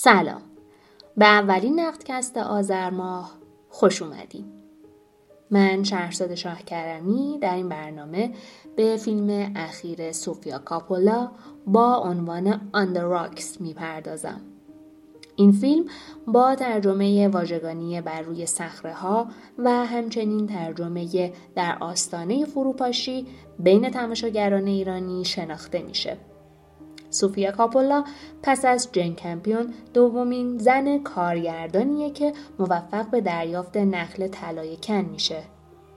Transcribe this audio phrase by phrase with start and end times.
[0.00, 0.42] سلام.
[1.16, 3.32] به اولین نقدکست آذر ماه
[3.68, 4.44] خوش اومدیم
[5.50, 8.32] من شهرزاد شاه کرمی در این برنامه
[8.76, 11.30] به فیلم اخیر سوفیا کاپولا
[11.66, 14.40] با عنوان آن راکس می‌پردازم.
[15.36, 15.84] این فیلم
[16.26, 19.28] با ترجمه واژگانی بر روی صخره ها
[19.58, 23.26] و همچنین ترجمه در آستانه فروپاشی
[23.58, 26.16] بین تماشاگران ایرانی شناخته میشه.
[27.10, 28.04] سوفیا کاپولا
[28.42, 35.42] پس از جن کمپیون دومین زن کارگردانیه که موفق به دریافت نخل طلای کن میشه.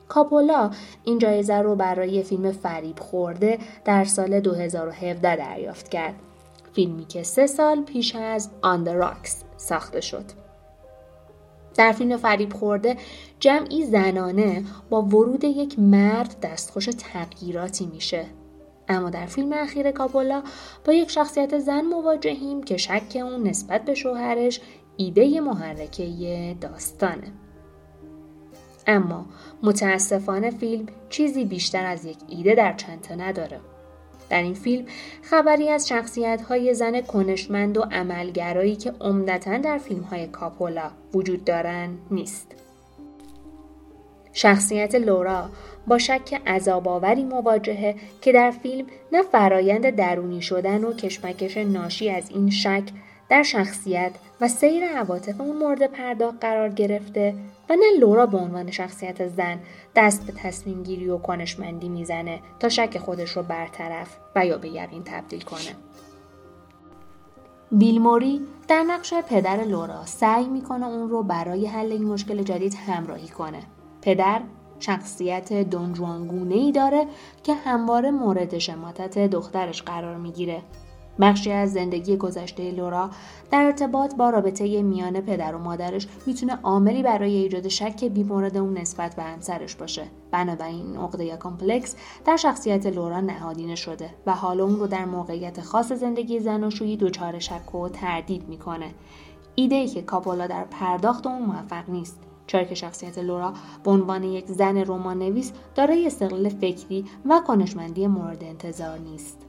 [0.08, 0.72] کاپولا
[1.04, 6.16] این جایزه رو برای فیلم فریب خورده در سال 2017 دریافت کرد.
[6.74, 10.26] فیلمی که سه سال پیش از آن راکس ساخته شد.
[11.76, 12.98] در فیلم فریب خورده
[13.40, 18.26] جمعی زنانه با ورود یک مرد دستخوش تغییراتی میشه
[18.92, 20.44] اما در فیلم اخیر کاپولا
[20.86, 24.62] با یک شخصیت زن مواجهیم که شک اون نسبت به شوهرش
[24.98, 27.32] ایده محرکه داستانه
[28.88, 29.26] اما
[29.64, 33.60] متاسفانه فیلم چیزی بیشتر از یک ایده در چنته نداره
[34.30, 34.86] در این فیلم
[35.22, 41.46] خبری از شخصیت های زن کنشمند و عملگرایی که عمدتا در فیلم های کاپولا وجود
[41.46, 42.48] دارند نیست.
[44.34, 45.50] شخصیت لورا
[45.88, 52.30] با شک عذابآوری مواجهه که در فیلم نه فرایند درونی شدن و کشمکش ناشی از
[52.30, 52.84] این شک
[53.30, 57.36] در شخصیت و سیر عواطف اون مورد پرداخت قرار گرفته
[57.70, 59.60] و نه لورا به عنوان شخصیت زن
[59.96, 64.70] دست به تصمیم گیری و کنشمندی می‌زنه تا شک خودش رو برطرف و یا به
[64.70, 65.76] یقین تبدیل کنه.
[67.72, 72.74] بیل موری در نقش پدر لورا سعی می‌کنه اون رو برای حل این مشکل جدید
[72.88, 73.60] همراهی کنه.
[74.02, 74.42] پدر
[74.82, 77.06] شخصیت دونجوانگونه ای داره
[77.44, 80.62] که همواره مورد شماتت دخترش قرار می‌گیره.
[81.20, 83.10] بخشی از زندگی گذشته لورا
[83.52, 88.78] در ارتباط با رابطه میان پدر و مادرش می‌تونه عاملی برای ایجاد شک بیمورد اون
[88.78, 90.04] نسبت به همسرش باشه.
[90.32, 91.96] بنابراین عقده یا complex
[92.26, 97.40] در شخصیت لورا نهادینه شده و حالا اون رو در موقعیت خاص زندگی زناشویی دچار
[97.40, 98.94] شک و تردید می‌کنه.
[99.56, 102.31] ایده ای که کاپولا در پرداخت اون موفق نیست.
[102.48, 103.54] چرا که شخصیت لورا
[103.84, 109.48] به عنوان یک زن رمان نویس دارای استقلال فکری و کنشمندی مورد انتظار نیست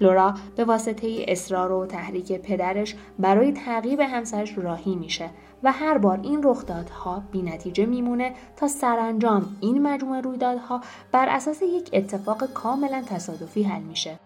[0.00, 5.30] لورا به واسطه اصرار و تحریک پدرش برای تعقیب همسرش راهی میشه
[5.62, 10.80] و هر بار این رخدادها بی نتیجه میمونه تا سرانجام این مجموعه رویدادها
[11.12, 14.18] بر اساس یک اتفاق کاملا تصادفی حل میشه.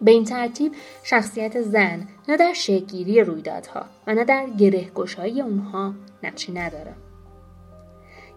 [0.00, 0.72] به این ترتیب
[1.02, 6.94] شخصیت زن نه در شکلگیری رویدادها و نه در گرهگشایی اونها نقشی نداره.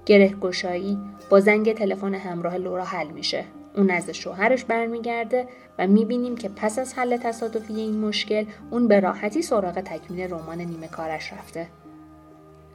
[0.06, 0.98] گرهگشایی
[1.30, 3.44] با زنگ تلفن همراه لورا حل میشه
[3.76, 5.48] اون نزد شوهرش برمیگرده
[5.80, 10.62] و می‌بینیم که پس از حل تصادفی این مشکل اون به راحتی سراغ تکمیل رمان
[10.62, 11.68] نیمه کارش رفته.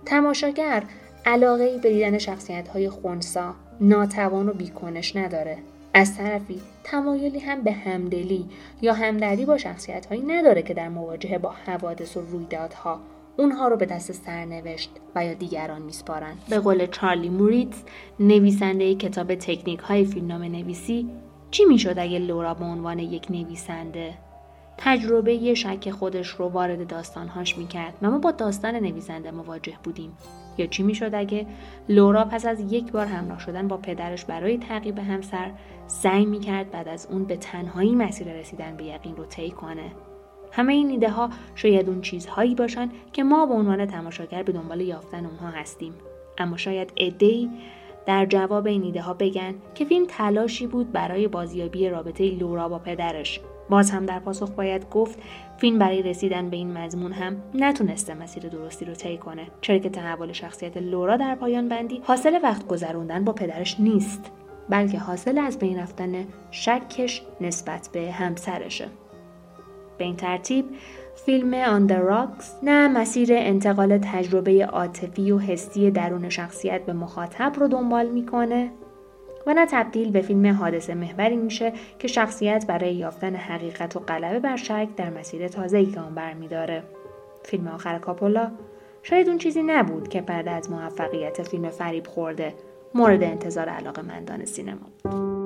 [0.04, 0.82] تماشاگر
[1.26, 5.58] علاقه به دیدن شخصیت های خونسا، ناتوان و بیکنش نداره.
[5.96, 8.44] از طرفی تمایلی هم به همدلی
[8.82, 13.00] یا همدردی با شخصیت هایی نداره که در مواجهه با حوادث و رویدادها
[13.36, 16.36] اونها رو به دست سرنوشت و یا دیگران میسپارند.
[16.50, 17.82] به قول چارلی موریتز
[18.20, 21.08] نویسنده کتاب تکنیک های فیلمنامه نویسی
[21.50, 24.14] چی می‌شد اگه لورا به عنوان یک نویسنده؟
[24.78, 27.94] تجربه شک خودش رو وارد داستانهاش می‌کرد.
[28.02, 30.12] و ما با داستان نویسنده مواجه بودیم.
[30.58, 31.46] یا چی می‌شد اگه
[31.88, 35.50] لورا پس از یک بار همراه شدن با پدرش برای تعقیب همسر
[35.86, 39.92] سعی می‌کرد بعد از اون به تنهایی مسیر رسیدن به یقین رو طی کنه.
[40.52, 44.80] همه این ایده ها شاید اون چیزهایی باشن که ما به عنوان تماشاگر به دنبال
[44.80, 45.94] یافتن اونها هستیم.
[46.38, 47.50] اما شاید ای
[48.06, 52.78] در جواب این ایده ها بگن که فیلم تلاشی بود برای بازیابی رابطه لورا با
[52.78, 53.40] پدرش.
[53.70, 55.18] باز هم در پاسخ باید گفت
[55.58, 59.90] فیلم برای رسیدن به این مضمون هم نتونسته مسیر درستی رو طی کنه چرا که
[59.90, 64.32] تحول شخصیت لورا در پایان بندی حاصل وقت گذروندن با پدرش نیست
[64.68, 68.88] بلکه حاصل از بین رفتن شکش نسبت به همسرشه.
[69.98, 70.64] به این ترتیب
[71.26, 77.68] فیلم آن راکس نه مسیر انتقال تجربه عاطفی و حسی درون شخصیت به مخاطب رو
[77.68, 78.70] دنبال می‌کنه.
[79.46, 84.38] و نه تبدیل به فیلم حادثه محوری میشه که شخصیت برای یافتن حقیقت و غلبه
[84.38, 86.82] بر شک در مسیر تازه‌ای گام برمیداره.
[87.44, 88.50] فیلم آخر کاپولا
[89.02, 92.54] شاید اون چیزی نبود که بعد از موفقیت فیلم فریب خورده
[92.94, 95.45] مورد انتظار علاقه مندان سینما بود.